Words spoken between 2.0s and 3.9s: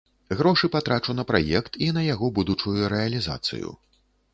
на яго будучую рэалізацыю.